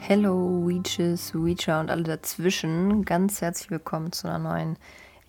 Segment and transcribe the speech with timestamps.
[0.00, 3.04] Hello, Weeches, Weecher und alle dazwischen.
[3.06, 4.76] Ganz herzlich willkommen zu einer neuen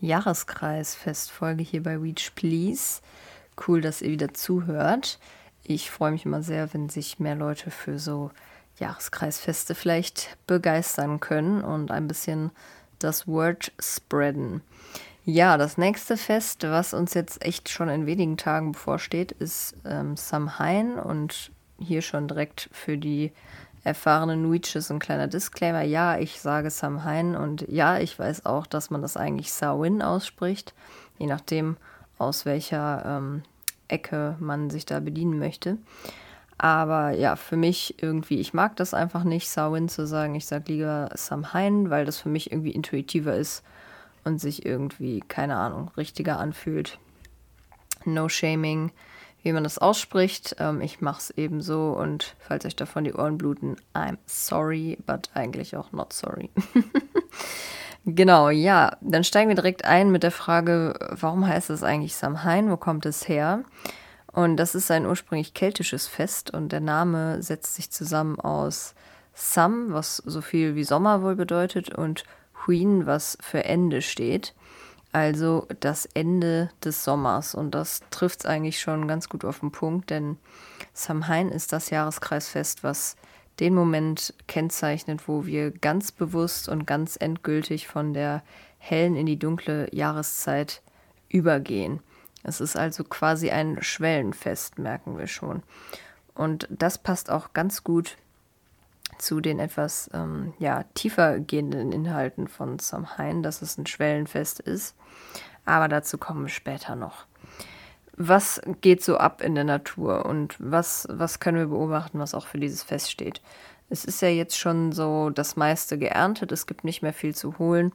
[0.01, 2.99] Jahreskreisfestfolge hier bei Weech Please.
[3.65, 5.17] Cool, dass ihr wieder zuhört.
[5.63, 8.31] Ich freue mich immer sehr, wenn sich mehr Leute für so
[8.79, 12.51] Jahreskreisfeste vielleicht begeistern können und ein bisschen
[12.99, 14.61] das Word spreaden.
[15.25, 20.17] Ja, das nächste Fest, was uns jetzt echt schon in wenigen Tagen bevorsteht, ist ähm,
[20.17, 23.31] Samhain und hier schon direkt für die
[23.83, 25.81] erfahrenen Witches ein kleiner Disclaimer.
[25.81, 30.73] Ja, ich sage Samhain und ja, ich weiß auch, dass man das eigentlich Samhain ausspricht,
[31.17, 31.77] je nachdem,
[32.17, 33.43] aus welcher ähm,
[33.87, 35.77] Ecke man sich da bedienen möchte.
[36.59, 40.35] Aber ja, für mich irgendwie, ich mag das einfach nicht, Samhain zu sagen.
[40.35, 43.63] Ich sage lieber Samhain, weil das für mich irgendwie intuitiver ist
[44.23, 46.99] und sich irgendwie, keine Ahnung, richtiger anfühlt.
[48.05, 48.91] No Shaming
[49.43, 50.55] wie man das ausspricht.
[50.59, 54.97] Ähm, ich mache es eben so und falls euch davon die Ohren bluten, I'm sorry,
[55.05, 56.49] but eigentlich auch not sorry.
[58.05, 62.69] genau, ja, dann steigen wir direkt ein mit der Frage, warum heißt es eigentlich Samhain?
[62.69, 63.63] Wo kommt es her?
[64.31, 68.93] Und das ist ein ursprünglich keltisches Fest und der Name setzt sich zusammen aus
[69.33, 72.23] Sam, was so viel wie Sommer wohl bedeutet, und
[72.67, 74.53] Huin, was für Ende steht
[75.11, 77.55] also das Ende des Sommers.
[77.55, 80.37] Und das trifft es eigentlich schon ganz gut auf den Punkt, denn
[80.93, 83.15] Samhain ist das Jahreskreisfest, was
[83.59, 88.43] den Moment kennzeichnet, wo wir ganz bewusst und ganz endgültig von der
[88.77, 90.81] hellen in die dunkle Jahreszeit
[91.27, 91.99] übergehen.
[92.43, 95.63] Es ist also quasi ein Schwellenfest, merken wir schon.
[96.33, 98.17] Und das passt auch ganz gut
[99.17, 104.95] zu den etwas ähm, ja, tiefer gehenden Inhalten von Samhain, dass es ein Schwellenfest ist.
[105.65, 107.25] Aber dazu kommen wir später noch.
[108.15, 112.47] Was geht so ab in der Natur und was, was können wir beobachten, was auch
[112.47, 113.41] für dieses Fest steht?
[113.89, 117.57] Es ist ja jetzt schon so das meiste geerntet, es gibt nicht mehr viel zu
[117.59, 117.91] holen.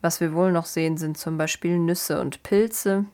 [0.00, 3.04] Was wir wohl noch sehen, sind zum Beispiel Nüsse und Pilze.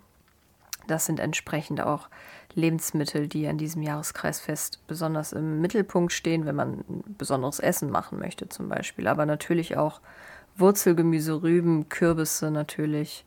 [0.86, 2.08] Das sind entsprechend auch
[2.54, 8.18] Lebensmittel, die an diesem Jahreskreisfest besonders im Mittelpunkt stehen, wenn man ein besonderes Essen machen
[8.18, 9.06] möchte zum Beispiel.
[9.06, 10.00] Aber natürlich auch
[10.56, 13.24] Wurzelgemüse, Rüben, Kürbisse natürlich,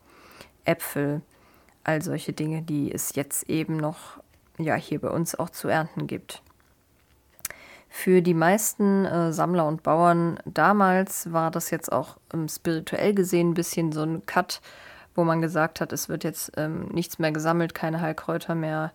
[0.63, 1.21] Äpfel,
[1.83, 4.19] all solche Dinge, die es jetzt eben noch
[4.57, 6.41] ja hier bei uns auch zu ernten gibt.
[7.89, 13.51] Für die meisten äh, Sammler und Bauern damals war das jetzt auch ähm, spirituell gesehen
[13.51, 14.61] ein bisschen so ein Cut,
[15.15, 18.91] wo man gesagt hat, es wird jetzt ähm, nichts mehr gesammelt, keine Heilkräuter mehr,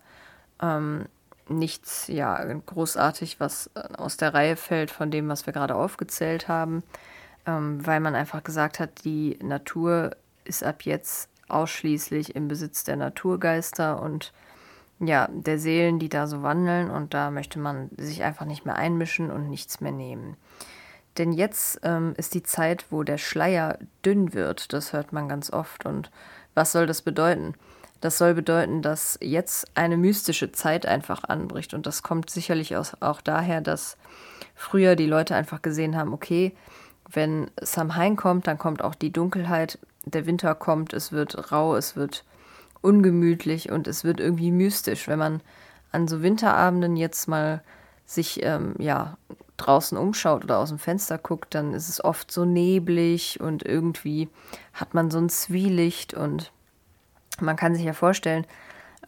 [0.61, 1.05] ähm,
[1.49, 6.47] nichts ja großartig, was äh, aus der Reihe fällt von dem, was wir gerade aufgezählt
[6.47, 6.83] haben,
[7.45, 10.11] ähm, weil man einfach gesagt hat, die Natur
[10.45, 14.31] ist ab jetzt ausschließlich im Besitz der Naturgeister und
[14.99, 18.75] ja, der Seelen, die da so wandeln und da möchte man sich einfach nicht mehr
[18.75, 20.37] einmischen und nichts mehr nehmen.
[21.17, 25.51] Denn jetzt ähm, ist die Zeit, wo der Schleier dünn wird, das hört man ganz
[25.51, 25.85] oft.
[25.85, 26.09] Und
[26.53, 27.53] was soll das bedeuten?
[27.99, 31.73] Das soll bedeuten, dass jetzt eine mystische Zeit einfach anbricht.
[31.73, 33.97] Und das kommt sicherlich auch daher, dass
[34.55, 36.55] früher die Leute einfach gesehen haben, okay,
[37.09, 41.95] wenn Samhain kommt, dann kommt auch die Dunkelheit, der Winter kommt, es wird rau, es
[41.95, 42.23] wird
[42.81, 45.07] ungemütlich und es wird irgendwie mystisch.
[45.07, 45.41] Wenn man
[45.91, 47.61] an so Winterabenden jetzt mal
[48.05, 49.17] sich ähm, ja
[49.65, 54.29] draußen umschaut oder aus dem Fenster guckt, dann ist es oft so neblig und irgendwie
[54.73, 56.51] hat man so ein Zwielicht und
[57.39, 58.45] man kann sich ja vorstellen,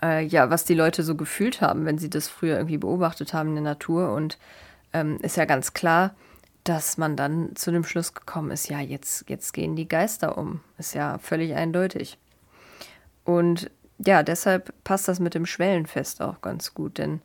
[0.01, 3.49] äh, ja, was die Leute so gefühlt haben, wenn sie das früher irgendwie beobachtet haben
[3.49, 4.13] in der Natur.
[4.13, 4.37] Und
[4.91, 6.15] ähm, ist ja ganz klar,
[6.63, 10.61] dass man dann zu dem Schluss gekommen ist, ja, jetzt, jetzt gehen die Geister um.
[10.77, 12.17] Ist ja völlig eindeutig.
[13.25, 17.21] Und ja, deshalb passt das mit dem Schwellenfest auch ganz gut, denn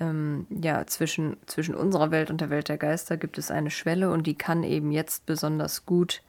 [0.00, 4.10] ähm, ja, zwischen, zwischen unserer Welt und der Welt der Geister gibt es eine Schwelle
[4.10, 6.22] und die kann eben jetzt besonders gut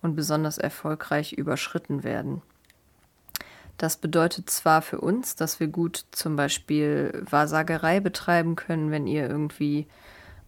[0.00, 2.42] und besonders erfolgreich überschritten werden.
[3.78, 9.28] Das bedeutet zwar für uns, dass wir gut zum Beispiel Wahrsagerei betreiben können, wenn ihr
[9.28, 9.86] irgendwie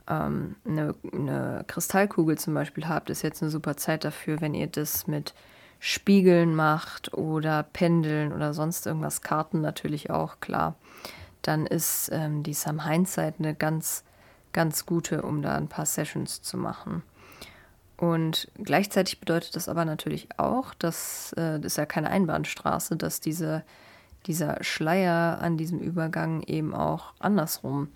[0.09, 4.67] ähm, eine, eine Kristallkugel zum Beispiel habt, ist jetzt eine super Zeit dafür, wenn ihr
[4.67, 5.35] das mit
[5.81, 10.77] Spiegeln macht oder Pendeln oder sonst irgendwas, Karten natürlich auch, klar.
[11.45, 14.03] Dann ist ähm, die Samhain-Zeit eine ganz,
[14.53, 17.03] ganz gute, um da ein paar Sessions zu machen.
[17.97, 23.21] Und gleichzeitig bedeutet das aber natürlich auch, dass äh, das ist ja keine Einbahnstraße, dass
[23.21, 23.63] diese,
[24.27, 27.89] dieser Schleier an diesem Übergang eben auch andersrum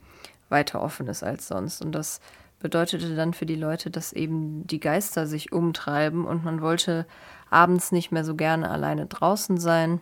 [0.50, 1.82] weiter offen ist als sonst.
[1.82, 2.20] Und das
[2.60, 7.06] bedeutete dann für die Leute, dass eben die Geister sich umtreiben und man wollte
[7.50, 10.00] abends nicht mehr so gerne alleine draußen sein.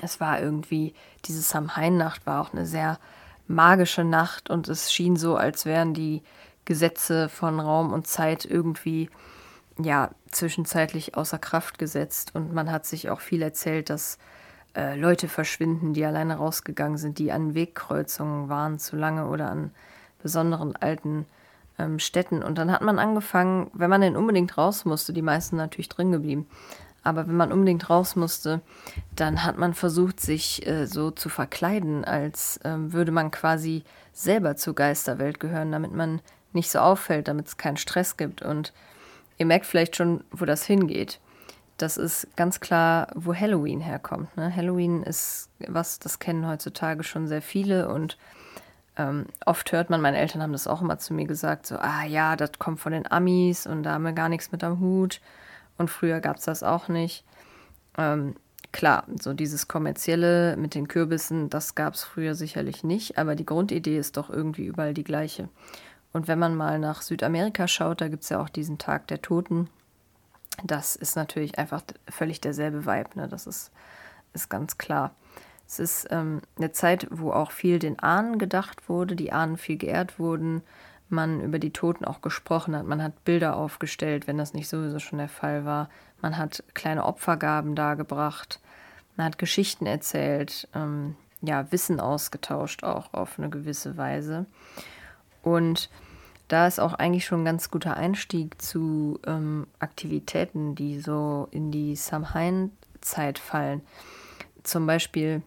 [0.00, 0.94] Es war irgendwie,
[1.24, 2.98] diese Samhain-Nacht war auch eine sehr
[3.46, 6.22] magische Nacht und es schien so, als wären die
[6.64, 9.10] Gesetze von Raum und Zeit irgendwie
[9.78, 14.18] ja zwischenzeitlich außer Kraft gesetzt und man hat sich auch viel erzählt, dass
[14.76, 19.72] äh, Leute verschwinden, die alleine rausgegangen sind, die an Wegkreuzungen waren zu lange oder an
[20.22, 21.26] besonderen alten
[21.78, 22.42] ähm, Städten.
[22.42, 26.12] Und dann hat man angefangen, wenn man denn unbedingt raus musste, die meisten natürlich drin
[26.12, 26.46] geblieben,
[27.04, 28.60] aber wenn man unbedingt raus musste,
[29.14, 34.56] dann hat man versucht, sich äh, so zu verkleiden, als ähm, würde man quasi selber
[34.56, 36.20] zur Geisterwelt gehören, damit man
[36.52, 38.42] nicht so auffällt, damit es keinen Stress gibt.
[38.42, 38.72] Und
[39.38, 41.20] ihr merkt vielleicht schon, wo das hingeht.
[41.76, 44.34] Das ist ganz klar, wo Halloween herkommt.
[44.36, 44.54] Ne?
[44.54, 48.16] Halloween ist was, das kennen heutzutage schon sehr viele und
[48.96, 52.04] ähm, oft hört man, meine Eltern haben das auch immer zu mir gesagt, so, ah
[52.04, 55.20] ja, das kommt von den Amis und da haben wir gar nichts mit am Hut.
[55.78, 57.24] Und früher gab es das auch nicht.
[57.98, 58.34] Ähm,
[58.72, 63.46] klar, so dieses kommerzielle mit den Kürbissen, das gab es früher sicherlich nicht, aber die
[63.46, 65.48] Grundidee ist doch irgendwie überall die gleiche.
[66.12, 69.20] Und wenn man mal nach Südamerika schaut, da gibt es ja auch diesen Tag der
[69.20, 69.68] Toten.
[70.62, 73.28] Das ist natürlich einfach völlig derselbe Vibe, ne?
[73.28, 73.72] das ist,
[74.32, 75.14] ist ganz klar.
[75.66, 79.76] Es ist ähm, eine Zeit, wo auch viel den Ahnen gedacht wurde, die Ahnen viel
[79.76, 80.62] geehrt wurden,
[81.14, 84.98] man über die Toten auch gesprochen hat, man hat Bilder aufgestellt, wenn das nicht sowieso
[84.98, 85.88] schon der Fall war,
[86.20, 88.60] man hat kleine Opfergaben dargebracht,
[89.16, 94.46] man hat Geschichten erzählt, ähm, ja, Wissen ausgetauscht auch auf eine gewisse Weise.
[95.42, 95.90] Und
[96.48, 101.70] da ist auch eigentlich schon ein ganz guter Einstieg zu ähm, Aktivitäten, die so in
[101.70, 103.82] die Samhain-Zeit fallen.
[104.62, 105.42] Zum Beispiel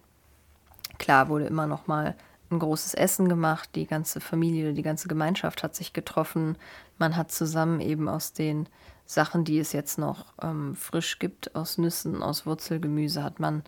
[0.98, 2.14] Klar wurde immer noch mal
[2.50, 6.56] ein großes Essen gemacht, die ganze Familie, die ganze Gemeinschaft hat sich getroffen.
[6.98, 8.68] Man hat zusammen eben aus den
[9.04, 13.62] Sachen, die es jetzt noch ähm, frisch gibt, aus Nüssen, aus Wurzelgemüse, hat man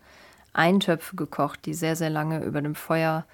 [0.53, 3.25] Eintöpfe gekocht, die sehr, sehr lange über dem Feuer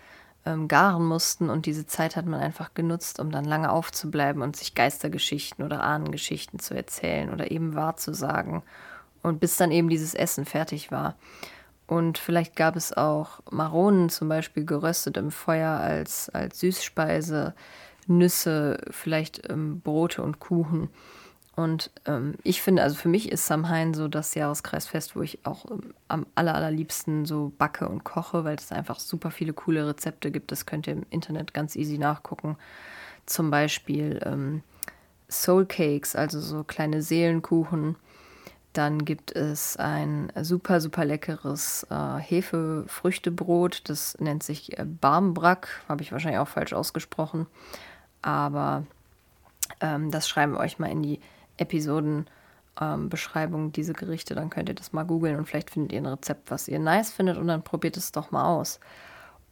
[0.45, 1.49] ähm, garen mussten.
[1.49, 5.83] Und diese Zeit hat man einfach genutzt, um dann lange aufzubleiben und sich Geistergeschichten oder
[5.83, 8.63] Ahnengeschichten zu erzählen oder eben wahrzusagen.
[9.23, 11.15] Und bis dann eben dieses Essen fertig war.
[11.87, 17.55] Und vielleicht gab es auch Maronen zum Beispiel geröstet im Feuer als, als Süßspeise,
[18.07, 20.89] Nüsse, vielleicht ähm, Brote und Kuchen.
[21.55, 25.65] Und ähm, ich finde, also für mich ist Samhain so das Jahreskreisfest, wo ich auch
[25.71, 30.29] ähm, am aller, allerliebsten so backe und koche, weil es einfach super viele coole Rezepte
[30.29, 30.51] gibt.
[30.51, 32.57] Das könnt ihr im Internet ganz easy nachgucken.
[33.25, 34.61] Zum Beispiel ähm,
[35.29, 37.95] Soul Cakes, also so kleine Seelenkuchen
[38.77, 43.89] dann gibt es ein super, super leckeres äh, Hefefrüchtebrot.
[43.89, 45.81] Das nennt sich äh, Barmbrack.
[45.89, 47.47] Habe ich wahrscheinlich auch falsch ausgesprochen.
[48.21, 48.85] Aber
[49.81, 51.19] ähm, das schreiben wir euch mal in die
[51.57, 54.35] Episodenbeschreibung, ähm, diese Gerichte.
[54.35, 57.11] Dann könnt ihr das mal googeln und vielleicht findet ihr ein Rezept, was ihr nice
[57.11, 58.79] findet und dann probiert es doch mal aus.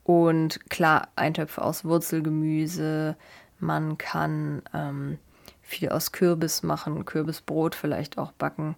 [0.04, 3.16] Und klar, Eintöpfe aus Wurzelgemüse.
[3.60, 5.18] Man kann ähm,
[5.64, 8.76] viel aus Kürbis machen, Kürbisbrot vielleicht auch backen.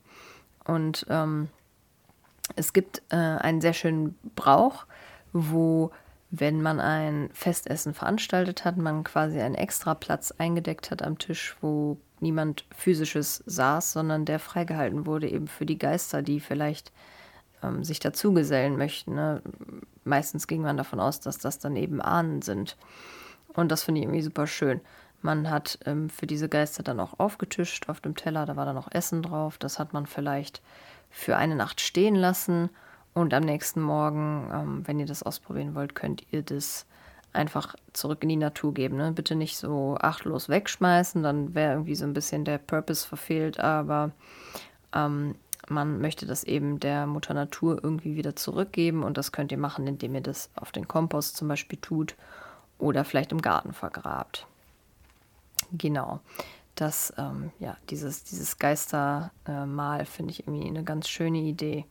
[0.67, 1.47] Und ähm,
[2.55, 4.85] es gibt äh, einen sehr schönen Brauch,
[5.33, 5.91] wo,
[6.29, 11.55] wenn man ein Festessen veranstaltet hat, man quasi einen extra Platz eingedeckt hat am Tisch,
[11.61, 16.91] wo niemand physisches saß, sondern der freigehalten wurde eben für die Geister, die vielleicht
[17.63, 19.15] ähm, sich dazugesellen möchten.
[19.15, 19.41] Ne?
[20.03, 22.75] Meistens ging man davon aus, dass das dann eben Ahnen sind.
[23.53, 24.81] Und das finde ich irgendwie super schön.
[25.21, 28.75] Man hat ähm, für diese Geister dann auch aufgetischt auf dem Teller, da war dann
[28.75, 29.57] noch Essen drauf.
[29.57, 30.61] Das hat man vielleicht
[31.09, 32.69] für eine Nacht stehen lassen
[33.13, 36.85] und am nächsten Morgen, ähm, wenn ihr das ausprobieren wollt, könnt ihr das
[37.33, 38.97] einfach zurück in die Natur geben.
[38.97, 39.11] Ne?
[39.11, 44.11] Bitte nicht so achtlos wegschmeißen, dann wäre irgendwie so ein bisschen der Purpose verfehlt, aber
[44.93, 45.35] ähm,
[45.69, 49.87] man möchte das eben der Mutter Natur irgendwie wieder zurückgeben und das könnt ihr machen,
[49.87, 52.15] indem ihr das auf den Kompost zum Beispiel tut
[52.77, 54.47] oder vielleicht im Garten vergrabt.
[55.71, 56.21] Genau.
[56.75, 61.85] Das, ähm, ja, dieses, dieses Geistermal finde ich irgendwie eine ganz schöne Idee.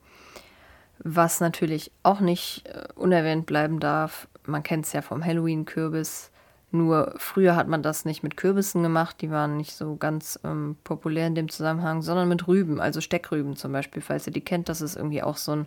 [1.00, 6.30] Was natürlich auch nicht äh, unerwähnt bleiben darf, man kennt es ja vom Halloween-Kürbis.
[6.70, 10.76] Nur früher hat man das nicht mit Kürbissen gemacht, die waren nicht so ganz ähm,
[10.84, 14.68] populär in dem Zusammenhang, sondern mit Rüben, also Steckrüben zum Beispiel, falls ihr die kennt.
[14.68, 15.66] Das ist irgendwie auch so ein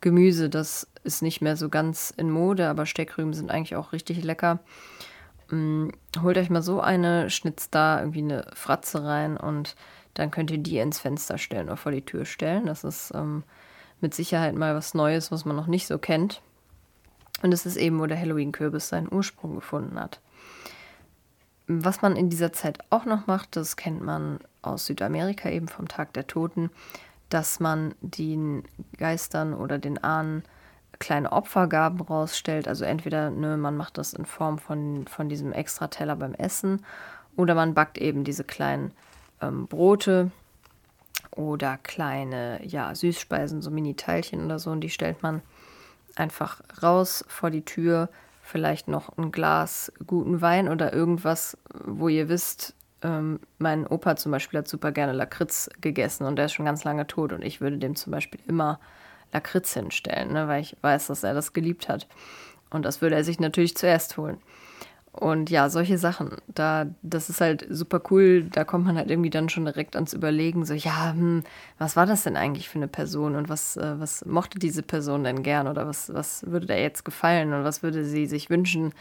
[0.00, 4.22] Gemüse, das ist nicht mehr so ganz in Mode, aber Steckrüben sind eigentlich auch richtig
[4.22, 4.60] lecker.
[5.50, 9.76] Ähm, holt euch mal so eine, schnitzt da irgendwie eine Fratze rein und
[10.14, 12.66] dann könnt ihr die ins Fenster stellen oder vor die Tür stellen.
[12.66, 13.42] Das ist ähm,
[14.00, 16.40] mit Sicherheit mal was Neues, was man noch nicht so kennt.
[17.42, 20.20] Und es ist eben, wo der Halloween-Kürbis seinen Ursprung gefunden hat.
[21.66, 25.88] was man in dieser Zeit auch noch macht, das kennt man aus Südamerika eben vom
[25.88, 26.70] Tag der Toten,
[27.30, 28.64] dass man den
[28.98, 30.44] Geistern oder den Ahnen
[30.98, 32.68] kleine Opfergaben rausstellt.
[32.68, 36.84] Also entweder ne, man macht das in Form von, von diesem Extrateller beim Essen
[37.36, 38.92] oder man backt eben diese kleinen
[39.40, 40.30] ähm, Brote
[41.30, 44.70] oder kleine ja, Süßspeisen, so Mini-Teilchen oder so.
[44.70, 45.42] Und die stellt man
[46.16, 48.08] einfach raus vor die Tür.
[48.42, 54.32] Vielleicht noch ein Glas guten Wein oder irgendwas, wo ihr wisst, ähm, mein Opa zum
[54.32, 57.60] Beispiel hat super gerne Lakritz gegessen und der ist schon ganz lange tot und ich
[57.60, 58.80] würde dem zum Beispiel immer
[59.34, 62.06] Lakritz hinstellen, ne, weil ich weiß, dass er das geliebt hat.
[62.70, 64.38] Und das würde er sich natürlich zuerst holen.
[65.12, 68.44] Und ja, solche Sachen, da, das ist halt super cool.
[68.50, 71.44] Da kommt man halt irgendwie dann schon direkt ans Überlegen, so, ja, hm,
[71.78, 75.22] was war das denn eigentlich für eine Person und was, äh, was mochte diese Person
[75.22, 78.92] denn gern oder was, was würde der jetzt gefallen und was würde sie sich wünschen,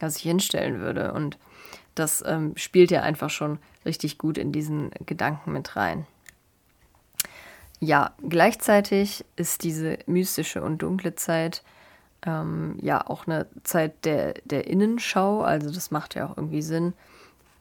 [0.00, 1.12] dass ich hinstellen würde.
[1.12, 1.38] Und
[1.94, 6.04] das ähm, spielt ja einfach schon richtig gut in diesen Gedanken mit rein.
[7.84, 11.62] Ja, gleichzeitig ist diese mystische und dunkle Zeit
[12.24, 16.94] ähm, ja auch eine Zeit der, der Innenschau, also das macht ja auch irgendwie Sinn.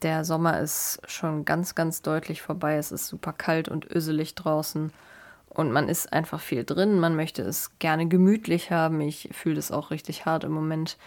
[0.02, 2.78] Der Sommer ist schon ganz, ganz deutlich vorbei.
[2.78, 4.94] Es ist super kalt und öselig draußen
[5.50, 7.02] und man ist einfach viel drin.
[7.02, 9.02] Man möchte es gerne gemütlich haben.
[9.02, 10.98] Ich fühle das auch richtig hart im Moment.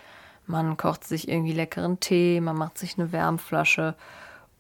[0.47, 3.95] Man kocht sich irgendwie leckeren Tee, man macht sich eine Wärmflasche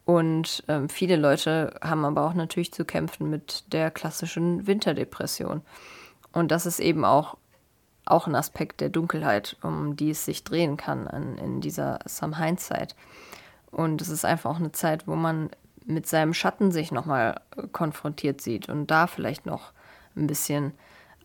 [0.06, 5.62] und ähm, viele Leute haben aber auch natürlich zu kämpfen mit der klassischen Winterdepression.
[6.32, 7.36] Und das ist eben auch
[8.06, 12.94] auch ein Aspekt der Dunkelheit, um die es sich drehen kann an, in dieser Samhain-Zeit.
[13.72, 15.50] Und es ist einfach auch eine Zeit, wo man
[15.84, 17.40] mit seinem Schatten sich nochmal
[17.72, 19.72] konfrontiert sieht und da vielleicht noch
[20.14, 20.72] ein bisschen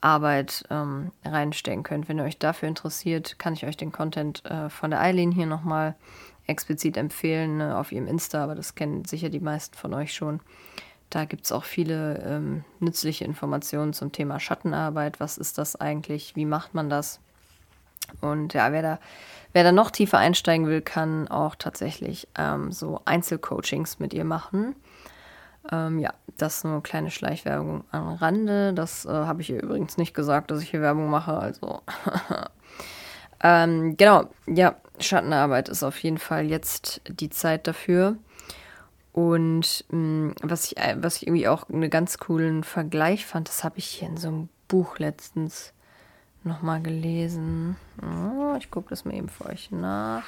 [0.02, 2.10] Arbeit ähm, reinstecken könnt.
[2.10, 5.46] Wenn ihr euch dafür interessiert, kann ich euch den Content äh, von der Eileen hier
[5.46, 5.94] nochmal
[6.48, 10.40] explizit empfehlen ne, auf ihrem Insta, aber das kennen sicher die meisten von euch schon.
[11.10, 15.20] Da gibt es auch viele ähm, nützliche Informationen zum Thema Schattenarbeit.
[15.20, 16.36] Was ist das eigentlich?
[16.36, 17.20] Wie macht man das?
[18.22, 19.00] Und ja, wer da,
[19.54, 24.76] wer da noch tiefer einsteigen will, kann auch tatsächlich ähm, so Einzelcoachings mit ihr machen.
[25.72, 28.74] Ähm, ja, das ist nur eine kleine Schleichwerbung am Rande.
[28.74, 31.34] Das äh, habe ich ihr übrigens nicht gesagt, dass ich hier Werbung mache.
[31.34, 31.82] Also,
[33.44, 38.18] ähm, genau, ja, Schattenarbeit ist auf jeden Fall jetzt die Zeit dafür.
[39.14, 43.50] Und mh, mm, was, ich, äh, was ich irgendwie auch einen ganz coolen Vergleich fand,
[43.50, 45.74] das habe ich hier in so einem Buch letztens
[46.44, 47.76] nochmal gelesen.
[48.02, 50.24] Oh, ich gucke das mal eben für euch nach.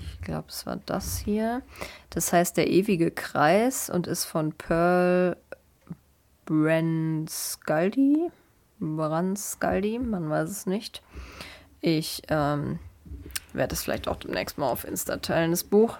[0.00, 1.62] Ich glaube, es war das hier.
[2.10, 5.36] Das heißt Der ewige Kreis und ist von Pearl
[6.46, 8.30] Branscaldi.
[8.80, 11.02] Branscaldi, man weiß es nicht.
[11.80, 12.78] Ich ähm,
[13.54, 15.98] werde es vielleicht auch demnächst mal auf Insta teilen, das Buch.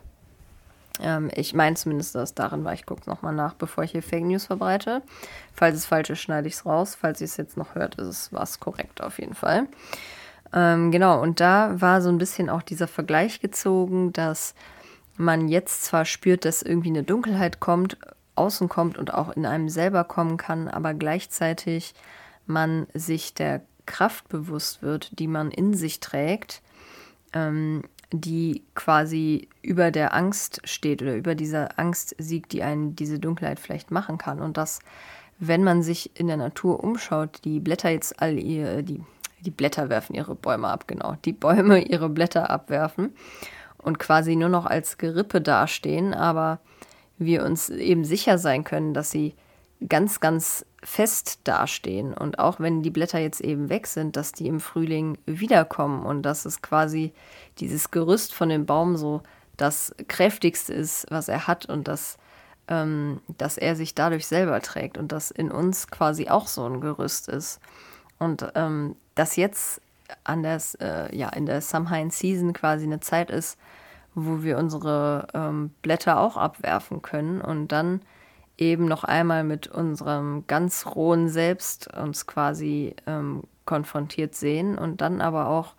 [1.01, 2.73] Ähm, ich meine zumindest, dass darin war.
[2.73, 5.03] Ich gucke es nochmal nach, bevor ich hier Fake News verbreite.
[5.55, 6.97] Falls es falsch ist, schneide ich es raus.
[7.01, 9.67] Falls ihr es jetzt noch hört, ist es was korrekt auf jeden Fall.
[10.53, 14.55] Ähm, genau, und da war so ein bisschen auch dieser Vergleich gezogen, dass
[15.17, 17.97] man jetzt zwar spürt, dass irgendwie eine Dunkelheit kommt,
[18.37, 21.95] außen kommt und auch in einem selber kommen kann, aber gleichzeitig
[22.47, 26.63] man sich der Kraft bewusst wird, die man in sich trägt,
[27.35, 33.19] ähm, die quasi über der Angst steht oder über dieser Angst siegt, die einen diese
[33.19, 34.41] Dunkelheit vielleicht machen kann.
[34.41, 34.79] Und dass,
[35.39, 39.03] wenn man sich in der Natur umschaut, die Blätter jetzt all ihr, die,
[39.41, 43.15] die Blätter werfen ihre Bäume ab, genau, die Bäume ihre Blätter abwerfen
[43.79, 46.61] und quasi nur noch als Gerippe dastehen, aber
[47.19, 49.35] wir uns eben sicher sein können, dass sie
[49.89, 52.15] ganz, ganz fest dastehen.
[52.15, 56.23] Und auch wenn die Blätter jetzt eben weg sind, dass die im Frühling wiederkommen und
[56.23, 57.13] dass es quasi
[57.59, 59.23] dieses Gerüst von dem Baum so
[59.57, 62.19] das kräftigste ist, was er hat und dass,
[62.69, 66.81] ähm, dass er sich dadurch selber trägt und dass in uns quasi auch so ein
[66.81, 67.61] Gerüst ist.
[68.19, 69.81] Und ähm, dass jetzt
[70.25, 73.59] an der, äh, ja, in der Samhain Season quasi eine Zeit ist,
[74.15, 78.03] wo wir unsere ähm, Blätter auch abwerfen können und dann
[78.59, 85.21] eben noch einmal mit unserem ganz rohen Selbst uns quasi ähm, konfrontiert sehen und dann
[85.21, 85.75] aber auch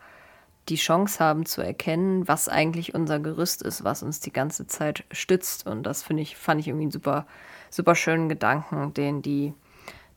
[0.70, 5.04] die Chance haben zu erkennen, was eigentlich unser Gerüst ist, was uns die ganze Zeit
[5.12, 5.68] stützt.
[5.68, 7.28] Und das finde ich, fand ich irgendwie einen super,
[7.70, 9.54] super schönen Gedanken, den die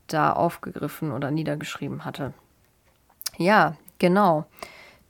[0.07, 2.33] da aufgegriffen oder niedergeschrieben hatte.
[3.37, 4.45] Ja, genau.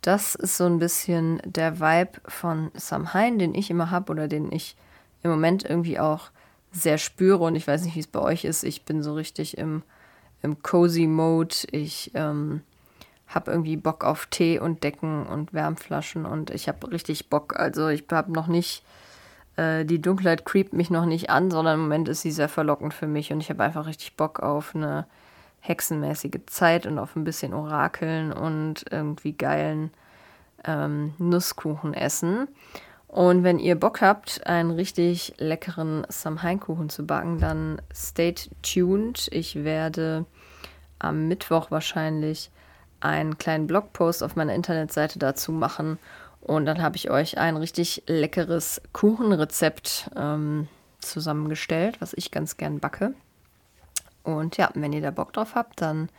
[0.02, 4.52] Das ist so ein bisschen der Vibe von Samhain, den ich immer habe oder den
[4.52, 4.76] ich
[5.22, 6.30] im Moment irgendwie auch
[6.72, 8.62] sehr spüre und ich weiß nicht, wie es bei euch ist.
[8.62, 9.82] Ich bin so richtig im,
[10.42, 11.54] im cozy Mode.
[11.72, 12.62] Ich ähm,
[13.26, 17.56] habe irgendwie Bock auf Tee und Decken und Wärmflaschen und ich habe richtig Bock.
[17.58, 18.84] Also ich habe noch nicht
[19.56, 22.94] äh, die Dunkelheit creept mich noch nicht an, sondern im Moment ist sie sehr verlockend
[22.94, 25.06] für mich und ich habe einfach richtig Bock auf eine
[25.60, 29.90] hexenmäßige Zeit und auf ein bisschen Orakeln und irgendwie geilen
[30.64, 32.48] ähm, Nusskuchen essen.
[33.10, 39.26] Und wenn ihr Bock habt, einen richtig leckeren Samhain-Kuchen zu backen, dann stay tuned.
[39.32, 40.26] Ich werde
[41.00, 42.52] am Mittwoch wahrscheinlich
[43.00, 45.98] einen kleinen Blogpost auf meiner Internetseite dazu machen.
[46.40, 50.68] Und dann habe ich euch ein richtig leckeres Kuchenrezept ähm,
[51.00, 53.14] zusammengestellt, was ich ganz gern backe.
[54.22, 56.10] Und ja, wenn ihr da Bock drauf habt, dann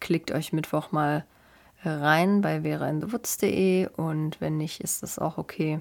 [0.00, 1.24] klickt euch Mittwoch mal
[1.82, 5.80] rein bei verainthewoods.de und wenn nicht, ist das auch okay.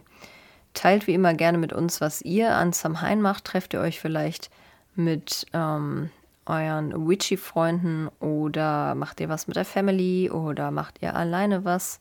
[0.76, 3.46] Teilt wie immer gerne mit uns, was ihr an Samhain macht.
[3.46, 4.52] Trefft ihr euch vielleicht
[4.94, 6.12] mit ähm,
[6.46, 12.00] euren Witchy-Freunden oder macht ihr was mit der Family oder macht ihr alleine was?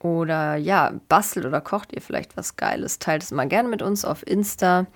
[0.00, 2.98] Oder ja, bastelt oder kocht ihr vielleicht was Geiles?
[2.98, 4.86] Teilt es mal gerne mit uns auf Insta.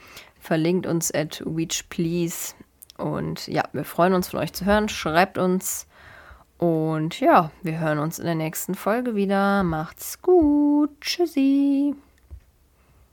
[0.40, 2.54] Verlinkt uns at witchplease.
[2.96, 4.88] Und ja, wir freuen uns von euch zu hören.
[4.88, 5.86] Schreibt uns.
[6.58, 9.62] Und ja, wir hören uns in der nächsten Folge wieder.
[9.62, 10.90] Macht's gut.
[11.00, 11.94] Tschüssi.